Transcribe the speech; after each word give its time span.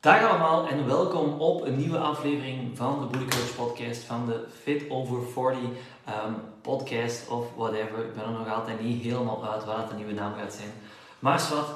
Dag 0.00 0.28
allemaal 0.28 0.66
en 0.68 0.86
welkom 0.86 1.40
op 1.40 1.64
een 1.64 1.76
nieuwe 1.76 1.98
aflevering 1.98 2.76
van 2.76 3.00
de 3.00 3.06
Bully 3.06 3.28
Coach 3.30 3.56
podcast, 3.56 4.02
van 4.02 4.26
de 4.26 4.44
Fit 4.62 4.82
Over 4.90 5.18
40 5.32 5.60
um, 5.62 6.36
podcast 6.62 7.28
of 7.28 7.46
whatever. 7.56 7.98
Ik 7.98 8.14
ben 8.14 8.24
er 8.24 8.30
nog 8.30 8.48
altijd 8.48 8.80
niet 8.80 9.02
helemaal 9.02 9.52
uit 9.52 9.64
wat 9.64 9.88
de 9.88 9.96
nieuwe 9.96 10.12
naam 10.12 10.32
gaat 10.38 10.52
zijn. 10.52 10.72
Maar 11.18 11.48
wat, 11.50 11.66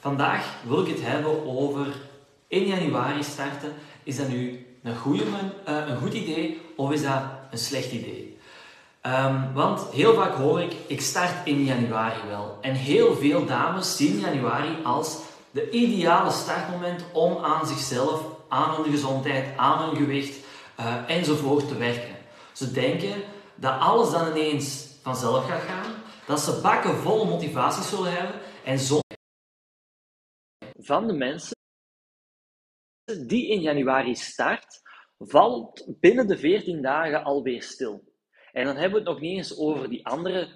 vandaag 0.00 0.54
wil 0.66 0.80
ik 0.80 0.88
het 0.88 1.02
hebben 1.02 1.46
over 1.46 1.86
in 2.48 2.66
januari 2.66 3.22
starten. 3.22 3.72
Is 4.02 4.16
dat 4.16 4.28
nu 4.28 4.66
een, 4.82 4.96
goede, 4.96 5.24
uh, 5.24 5.88
een 5.88 5.98
goed 5.98 6.14
idee 6.14 6.60
of 6.76 6.92
is 6.92 7.02
dat 7.02 7.22
een 7.50 7.58
slecht 7.58 7.92
idee? 7.92 8.38
Um, 9.06 9.52
want 9.54 9.82
heel 9.92 10.14
vaak 10.14 10.34
hoor 10.34 10.60
ik, 10.60 10.72
ik 10.86 11.00
start 11.00 11.32
in 11.44 11.64
januari 11.64 12.20
wel. 12.28 12.58
En 12.60 12.74
heel 12.74 13.16
veel 13.16 13.46
dames 13.46 13.96
zien 13.96 14.18
januari 14.18 14.76
als 14.84 15.18
de 15.50 15.70
ideale 15.70 16.30
startmoment 16.30 17.04
om 17.12 17.44
aan 17.44 17.66
zichzelf, 17.66 18.24
aan 18.48 18.74
hun 18.74 18.90
gezondheid, 18.90 19.56
aan 19.56 19.88
hun 19.88 19.96
gewicht 19.96 20.46
uh, 20.80 21.10
enzovoort 21.10 21.68
te 21.68 21.76
werken. 21.76 22.16
Ze 22.52 22.72
denken 22.72 23.22
dat 23.54 23.80
alles 23.80 24.10
dan 24.10 24.28
ineens 24.28 24.88
vanzelf 25.02 25.46
gaat 25.46 25.62
gaan, 25.62 25.94
dat 26.26 26.40
ze 26.40 26.60
bakken 26.62 26.96
vol 26.96 27.24
motivatie 27.24 27.82
zullen 27.82 28.12
hebben 28.12 28.40
en 28.64 28.78
zo 28.78 28.98
van 30.78 31.06
de 31.06 31.12
mensen 31.12 31.56
die 33.26 33.48
in 33.48 33.60
januari 33.60 34.14
start, 34.14 34.80
valt 35.18 35.86
binnen 36.00 36.26
de 36.26 36.38
14 36.38 36.82
dagen 36.82 37.24
alweer 37.24 37.62
stil. 37.62 38.08
En 38.52 38.64
dan 38.64 38.76
hebben 38.76 38.92
we 38.92 38.98
het 38.98 39.08
nog 39.08 39.20
niet 39.20 39.36
eens 39.36 39.58
over 39.58 39.88
die 39.88 40.06
andere 40.06 40.48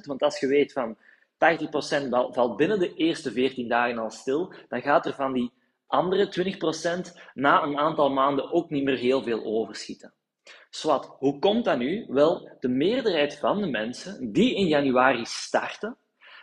20%, 0.00 0.06
want 0.06 0.22
als 0.22 0.40
je 0.40 0.46
weet 0.46 0.72
van 0.72 0.96
80% 1.34 2.08
valt 2.30 2.56
binnen 2.56 2.78
de 2.78 2.94
eerste 2.94 3.32
14 3.32 3.68
dagen 3.68 3.98
al 3.98 4.10
stil, 4.10 4.54
dan 4.68 4.82
gaat 4.82 5.06
er 5.06 5.14
van 5.14 5.32
die 5.32 5.52
andere 5.86 6.56
20% 7.08 7.32
na 7.34 7.62
een 7.62 7.78
aantal 7.78 8.10
maanden 8.10 8.52
ook 8.52 8.70
niet 8.70 8.84
meer 8.84 8.96
heel 8.96 9.22
veel 9.22 9.44
overschieten. 9.44 10.14
Swat, 10.70 11.16
hoe 11.18 11.38
komt 11.38 11.64
dat 11.64 11.78
nu? 11.78 12.06
Wel, 12.08 12.56
de 12.60 12.68
meerderheid 12.68 13.38
van 13.38 13.60
de 13.60 13.66
mensen 13.66 14.32
die 14.32 14.54
in 14.54 14.66
januari 14.66 15.24
starten, 15.24 15.96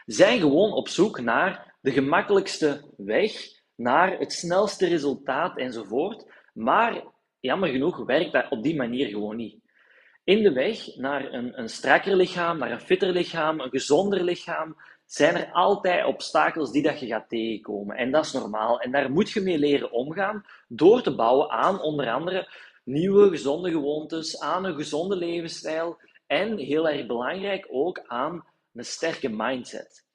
zijn 0.06 0.39
gewoon 0.39 0.72
op 0.72 0.88
zoek 0.88 1.19
naar 1.19 1.75
de 1.81 1.92
gemakkelijkste 1.92 2.94
weg, 2.97 3.31
naar 3.75 4.17
het 4.19 4.34
snelste 4.34 4.88
resultaat 4.88 5.58
enzovoort. 5.58 6.25
Maar 6.53 7.03
jammer 7.39 7.69
genoeg 7.69 8.06
werkt 8.06 8.31
dat 8.31 8.50
op 8.50 8.64
die 8.64 8.75
manier 8.75 9.08
gewoon 9.08 9.36
niet. 9.36 9.61
In 10.23 10.44
de 10.44 10.52
weg 10.52 10.95
naar 10.95 11.33
een, 11.33 11.59
een 11.59 11.69
strakker 11.69 12.16
lichaam, 12.16 12.58
naar 12.58 12.72
een 12.72 12.80
fitter 12.80 13.11
lichaam, 13.11 13.59
een 13.59 13.69
gezonder 13.69 14.23
lichaam, 14.23 14.75
zijn 15.05 15.36
er 15.36 15.52
altijd 15.52 16.05
obstakels 16.05 16.72
die 16.72 16.83
dat 16.83 17.00
je 17.00 17.08
gaat 17.08 17.30
tegenkomen. 17.30 17.95
En 17.95 18.11
dat 18.11 18.25
is 18.25 18.31
normaal. 18.31 18.80
En 18.80 18.91
daar 18.91 19.11
moet 19.11 19.31
je 19.31 19.41
mee 19.41 19.58
leren 19.58 19.91
omgaan 19.91 20.45
door 20.67 21.02
te 21.02 21.16
bouwen 21.16 21.50
aan 21.50 21.81
onder 21.81 22.11
andere 22.11 22.47
nieuwe 22.83 23.30
gezonde 23.30 23.72
gewoontes, 23.72 24.39
aan 24.39 24.66
een 24.66 24.75
gezonde 24.75 25.16
levensstijl 25.16 25.97
en 26.28 26.58
heel 26.58 26.89
erg 26.89 27.06
belangrijk 27.06 27.67
ook 27.69 28.02
aan 28.08 28.45
een 28.73 28.85
sterke 28.85 29.30
mindset. 29.30 30.06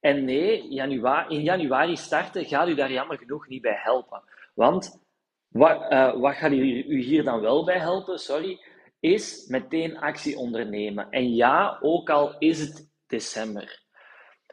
En 0.00 0.24
nee, 0.24 0.68
januari, 0.68 1.34
in 1.34 1.42
januari 1.42 1.96
starten 1.96 2.44
gaat 2.44 2.68
u 2.68 2.74
daar 2.74 2.92
jammer 2.92 3.18
genoeg 3.18 3.48
niet 3.48 3.62
bij 3.62 3.78
helpen. 3.82 4.22
Want 4.54 5.00
wat, 5.48 5.92
uh, 5.92 6.20
wat 6.20 6.34
gaat 6.34 6.52
u 6.52 7.02
hier 7.02 7.24
dan 7.24 7.40
wel 7.40 7.64
bij 7.64 7.78
helpen? 7.78 8.18
Sorry 8.18 8.60
is 9.00 9.46
meteen 9.46 9.98
actie 9.98 10.36
ondernemen. 10.36 11.10
En 11.10 11.34
ja, 11.34 11.78
ook 11.82 12.10
al 12.10 12.38
is 12.38 12.60
het 12.60 12.90
december. 13.06 13.82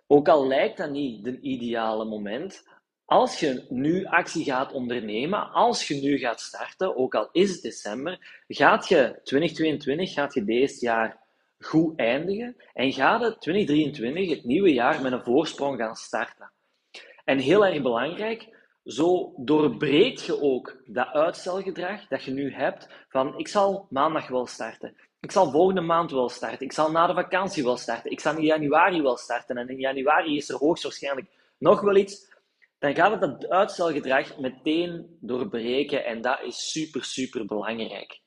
Ook 0.08 0.28
al 0.28 0.48
lijkt 0.48 0.78
dat 0.78 0.92
niet 0.92 1.26
het 1.26 1.42
ideale 1.42 2.06
moment, 2.06 2.64
als 3.06 3.39
je 3.39 3.66
nu 3.70 4.06
actie 4.06 4.44
gaat 4.44 4.73
ondernemen, 4.73 5.52
als 5.52 5.88
je 5.88 6.02
nu 6.02 6.17
gaat 6.17 6.39
starten, 6.39 6.98
ook 6.98 7.16
al 7.16 7.30
is 7.31 7.52
het 7.52 7.62
december, 7.62 8.44
gaat 8.48 8.88
je 8.88 9.20
2022, 9.23 10.14
gaat 10.14 10.33
je 10.33 10.44
deze 10.44 10.86
jaar 10.86 11.26
goed 11.60 12.00
eindigen 12.00 12.55
en 12.73 12.94
gaat 12.94 13.21
het 13.21 13.42
2023, 13.42 14.30
het 14.30 14.44
nieuwe 14.44 14.73
jaar, 14.73 15.02
met 15.02 15.11
een 15.11 15.23
voorsprong 15.23 15.77
gaan 15.80 15.95
starten. 15.95 16.52
En 17.26 17.39
heel 17.39 17.66
erg 17.66 17.82
belangrijk, 17.82 18.57
zo 18.87 19.33
doorbreek 19.37 20.17
je 20.17 20.42
ook 20.42 20.75
dat 20.86 21.08
uitstelgedrag 21.08 22.08
dat 22.08 22.23
je 22.23 22.31
nu 22.31 22.53
hebt 22.53 22.89
van 23.09 23.37
ik 23.37 23.48
zal 23.48 23.87
maandag 23.89 24.27
wel 24.27 24.45
starten. 24.45 24.95
Ik 25.20 25.31
zal 25.31 25.52
volgende 25.52 25.81
maand 25.81 26.11
wel 26.11 26.30
starten. 26.30 26.65
Ik 26.65 26.71
zal 26.71 26.92
na 26.92 27.08
de 27.08 27.14
vakantie 27.14 27.64
wel 27.64 27.77
starten. 27.77 28.11
Ik 28.11 28.20
zal 28.20 28.36
in 28.36 28.43
januari 28.43 29.02
wel 29.02 29.17
starten. 29.17 29.58
En 29.58 29.70
in 29.70 29.80
januari 29.80 30.37
is 30.37 30.49
er 30.49 30.58
hoogstwaarschijnlijk 30.58 31.27
nog 31.58 31.81
wel 31.81 31.95
iets. 31.95 32.36
Dan 32.80 32.95
gaat 32.95 33.11
het 33.11 33.21
dat 33.21 33.49
uitstelgedrag 33.49 34.37
meteen 34.37 35.17
doorbreken. 35.20 36.05
En 36.05 36.21
dat 36.21 36.39
is 36.43 36.71
super, 36.71 37.03
super 37.03 37.45
belangrijk. 37.45 38.20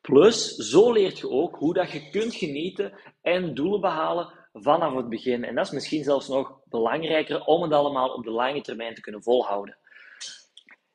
Plus, 0.00 0.54
zo 0.54 0.92
leert 0.92 1.18
je 1.18 1.30
ook 1.30 1.56
hoe 1.56 1.74
dat 1.74 1.90
je 1.90 2.10
kunt 2.10 2.34
genieten 2.34 2.92
en 3.22 3.54
doelen 3.54 3.80
behalen 3.80 4.32
vanaf 4.52 4.94
het 4.94 5.08
begin. 5.08 5.44
En 5.44 5.54
dat 5.54 5.66
is 5.66 5.72
misschien 5.72 6.04
zelfs 6.04 6.28
nog 6.28 6.60
belangrijker 6.64 7.44
om 7.44 7.62
het 7.62 7.72
allemaal 7.72 8.14
op 8.14 8.24
de 8.24 8.30
lange 8.30 8.60
termijn 8.60 8.94
te 8.94 9.00
kunnen 9.00 9.22
volhouden. 9.22 9.78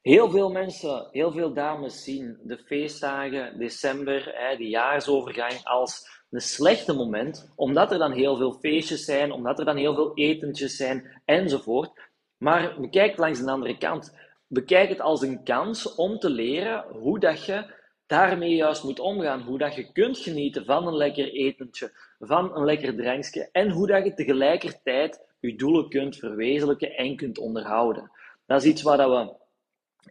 Heel 0.05 0.29
veel 0.29 0.51
mensen, 0.51 1.07
heel 1.11 1.31
veel 1.31 1.53
dames 1.53 2.03
zien 2.03 2.37
de 2.43 2.57
feestdagen, 2.57 3.59
december, 3.59 4.31
hè, 4.35 4.57
de 4.57 4.67
jaarsovergang 4.67 5.63
als 5.63 6.23
een 6.29 6.41
slechte 6.41 6.93
moment, 6.93 7.53
omdat 7.55 7.91
er 7.91 7.97
dan 7.97 8.11
heel 8.11 8.37
veel 8.37 8.51
feestjes 8.51 9.05
zijn, 9.05 9.31
omdat 9.31 9.59
er 9.59 9.65
dan 9.65 9.77
heel 9.77 9.95
veel 9.95 10.11
etentjes 10.13 10.75
zijn 10.75 11.21
enzovoort. 11.25 11.91
Maar 12.37 12.79
bekijk 12.79 13.17
langs 13.17 13.39
de 13.39 13.51
andere 13.51 13.77
kant. 13.77 14.17
Bekijk 14.47 14.89
het 14.89 15.01
als 15.01 15.21
een 15.21 15.43
kans 15.43 15.95
om 15.95 16.19
te 16.19 16.29
leren 16.29 16.85
hoe 16.91 17.19
dat 17.19 17.45
je 17.45 17.73
daarmee 18.05 18.55
juist 18.55 18.83
moet 18.83 18.99
omgaan. 18.99 19.41
Hoe 19.41 19.57
dat 19.57 19.75
je 19.75 19.91
kunt 19.91 20.17
genieten 20.17 20.65
van 20.65 20.87
een 20.87 20.97
lekker 20.97 21.31
etentje, 21.31 21.91
van 22.19 22.55
een 22.55 22.65
lekker 22.65 22.95
drankje 22.95 23.49
en 23.51 23.69
hoe 23.69 23.87
dat 23.87 24.05
je 24.05 24.13
tegelijkertijd 24.13 25.19
je 25.39 25.55
doelen 25.55 25.89
kunt 25.89 26.15
verwezenlijken 26.15 26.95
en 26.95 27.15
kunt 27.15 27.37
onderhouden. 27.37 28.11
Dat 28.45 28.63
is 28.63 28.69
iets 28.69 28.81
waar 28.81 28.97
dat 28.97 29.09
we 29.09 29.43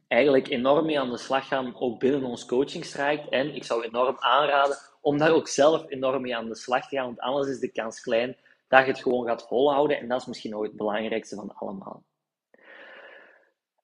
eigenlijk 0.09 0.49
enorm 0.49 0.87
mee 0.87 1.01
aan 1.01 1.11
de 1.11 1.19
slag 1.19 1.49
gaan, 1.49 1.77
ook 1.77 1.99
binnen 1.99 2.25
ons 2.25 2.47
coachingstraject. 2.47 3.29
En 3.29 3.55
ik 3.55 3.65
zou 3.65 3.85
enorm 3.85 4.17
aanraden 4.19 4.77
om 5.01 5.19
daar 5.19 5.33
ook 5.33 5.49
zelf 5.49 5.85
enorm 5.89 6.23
mee 6.23 6.37
aan 6.37 6.49
de 6.49 6.57
slag 6.57 6.89
te 6.89 6.97
gaan, 6.97 7.07
want 7.07 7.21
anders 7.21 7.49
is 7.49 7.59
de 7.59 7.73
kans 7.73 8.01
klein 8.01 8.37
dat 8.69 8.85
je 8.85 8.91
het 8.91 9.03
gewoon 9.03 9.27
gaat 9.27 9.47
volhouden. 9.47 9.99
En 9.99 10.09
dat 10.09 10.21
is 10.21 10.27
misschien 10.27 10.51
nog 10.51 10.63
het 10.63 10.77
belangrijkste 10.77 11.37
van 11.37 11.55
allemaal. 11.55 12.03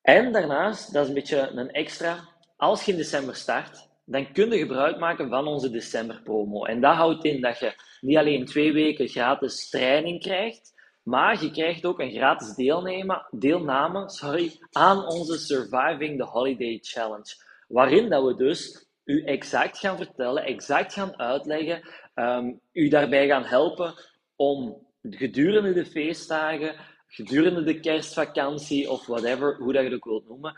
En 0.02 0.32
daarnaast, 0.32 0.92
dat 0.92 1.02
is 1.02 1.08
een 1.08 1.14
beetje 1.14 1.50
een 1.54 1.70
extra, 1.70 2.28
als 2.56 2.84
je 2.84 2.92
in 2.92 2.98
december 2.98 3.36
start, 3.36 3.88
dan 4.04 4.32
kun 4.32 4.50
je 4.50 4.58
gebruik 4.58 4.98
maken 4.98 5.28
van 5.28 5.46
onze 5.46 5.70
december 5.70 6.20
promo. 6.22 6.64
En 6.64 6.80
dat 6.80 6.94
houdt 6.94 7.24
in 7.24 7.40
dat 7.40 7.58
je 7.58 7.74
niet 8.00 8.16
alleen 8.16 8.44
twee 8.44 8.72
weken 8.72 9.08
gratis 9.08 9.68
training 9.68 10.20
krijgt, 10.20 10.72
maar 11.02 11.42
je 11.42 11.50
krijgt 11.50 11.84
ook 11.84 12.00
een 12.00 12.12
gratis 12.12 12.54
deelname, 12.54 13.26
deelname 13.30 14.10
sorry, 14.10 14.58
aan 14.72 15.06
onze 15.06 15.38
Surviving 15.38 16.18
the 16.18 16.24
Holiday 16.24 16.78
Challenge. 16.82 17.34
Waarin 17.68 18.08
dat 18.08 18.24
we 18.24 18.34
dus 18.34 18.88
u 19.04 19.24
exact 19.24 19.78
gaan 19.78 19.96
vertellen, 19.96 20.44
exact 20.44 20.92
gaan 20.92 21.18
uitleggen, 21.18 21.88
um, 22.14 22.60
u 22.72 22.88
daarbij 22.88 23.26
gaan 23.26 23.44
helpen 23.44 23.94
om 24.36 24.86
gedurende 25.02 25.72
de 25.72 25.86
feestdagen, 25.86 26.74
gedurende 27.06 27.62
de 27.62 27.80
kerstvakantie 27.80 28.90
of 28.90 29.06
whatever, 29.06 29.56
hoe 29.56 29.72
dat 29.72 29.82
je 29.82 29.88
het 29.88 29.96
ook 29.96 30.04
wilt 30.04 30.28
noemen, 30.28 30.56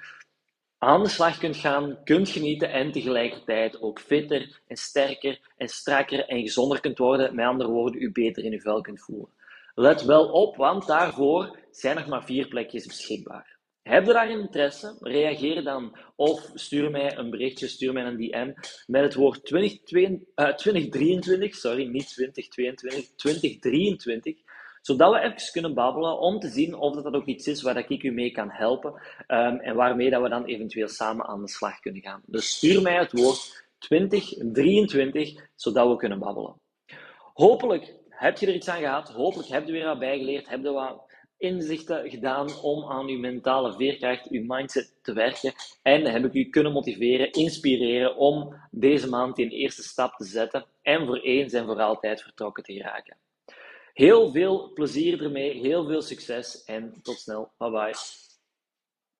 aan 0.78 1.02
de 1.02 1.08
slag 1.08 1.38
kunt 1.38 1.56
gaan, 1.56 1.98
kunt 2.04 2.28
genieten 2.28 2.70
en 2.70 2.92
tegelijkertijd 2.92 3.82
ook 3.82 4.00
fitter 4.00 4.60
en 4.66 4.76
sterker 4.76 5.40
en 5.56 5.68
strakker 5.68 6.26
en 6.26 6.40
gezonder 6.40 6.80
kunt 6.80 6.98
worden. 6.98 7.34
Met 7.34 7.46
andere 7.46 7.70
woorden, 7.70 8.02
u 8.02 8.12
beter 8.12 8.44
in 8.44 8.52
uw 8.52 8.60
vel 8.60 8.80
kunt 8.80 9.00
voelen. 9.00 9.28
Let 9.74 10.02
wel 10.02 10.28
op, 10.28 10.56
want 10.56 10.86
daarvoor 10.86 11.58
zijn 11.70 11.96
nog 11.96 12.06
maar 12.06 12.24
vier 12.24 12.48
plekjes 12.48 12.86
beschikbaar. 12.86 13.58
Heb 13.82 14.06
je 14.06 14.12
daar 14.12 14.30
interesse? 14.30 14.96
Reageer 15.00 15.64
dan 15.64 15.96
of 16.16 16.50
stuur 16.54 16.90
mij 16.90 17.16
een 17.16 17.30
berichtje, 17.30 17.68
stuur 17.68 17.92
mij 17.92 18.04
een 18.04 18.16
DM 18.16 18.52
met 18.86 19.02
het 19.02 19.14
woord 19.14 19.44
2023, 19.44 21.48
uh, 21.48 21.52
sorry, 21.52 21.86
niet 21.86 22.08
2022, 22.08 23.14
2023, 23.16 24.36
zodat 24.80 25.12
we 25.12 25.20
even 25.20 25.52
kunnen 25.52 25.74
babbelen 25.74 26.18
om 26.18 26.38
te 26.38 26.48
zien 26.48 26.74
of 26.74 26.94
dat, 26.94 27.04
dat 27.04 27.14
ook 27.14 27.26
iets 27.26 27.46
is 27.46 27.62
waar 27.62 27.90
ik 27.90 28.02
u 28.02 28.10
mee 28.10 28.30
kan 28.30 28.50
helpen 28.50 28.92
um, 29.28 29.58
en 29.58 29.74
waarmee 29.74 30.10
dat 30.10 30.22
we 30.22 30.28
dan 30.28 30.44
eventueel 30.44 30.88
samen 30.88 31.26
aan 31.26 31.42
de 31.42 31.48
slag 31.48 31.80
kunnen 31.80 32.02
gaan. 32.02 32.22
Dus 32.26 32.50
stuur 32.50 32.82
mij 32.82 32.96
het 32.96 33.12
woord 33.12 33.66
2023, 33.78 35.48
zodat 35.54 35.88
we 35.88 35.96
kunnen 35.96 36.18
babbelen. 36.18 36.60
Hopelijk 37.32 38.00
heb 38.22 38.38
je 38.38 38.46
er 38.46 38.54
iets 38.54 38.68
aan 38.68 38.78
gehad? 38.78 39.08
Hopelijk 39.08 39.48
heb 39.48 39.66
je 39.66 39.72
weer 39.72 39.84
wat 39.84 39.98
bijgeleerd. 39.98 40.48
Heb 40.48 40.62
je 40.62 40.70
wat 40.70 41.10
inzichten 41.38 42.10
gedaan 42.10 42.60
om 42.62 42.84
aan 42.90 43.06
je 43.06 43.18
mentale 43.18 43.72
veerkracht, 43.72 44.26
je 44.30 44.44
mindset 44.46 44.94
te 45.02 45.12
werken. 45.12 45.52
En 45.82 46.04
heb 46.04 46.24
ik 46.24 46.32
u 46.32 46.48
kunnen 46.50 46.72
motiveren, 46.72 47.32
inspireren 47.32 48.16
om 48.16 48.54
deze 48.70 49.08
maand 49.08 49.36
die 49.36 49.50
eerste 49.50 49.82
stap 49.82 50.16
te 50.16 50.24
zetten 50.24 50.64
en 50.82 51.06
voor 51.06 51.18
eens 51.18 51.52
en 51.52 51.64
voor 51.64 51.80
altijd 51.80 52.22
vertrokken 52.22 52.62
te 52.62 52.72
geraken. 52.72 53.16
Heel 53.92 54.30
veel 54.30 54.72
plezier 54.72 55.22
ermee, 55.22 55.60
heel 55.60 55.86
veel 55.86 56.02
succes 56.02 56.64
en 56.64 56.94
tot 57.02 57.18
snel. 57.18 57.50
Bye 57.58 57.70
bye. 57.70 58.31